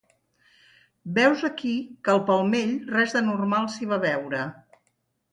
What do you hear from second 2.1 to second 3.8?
al palmell res d'anormal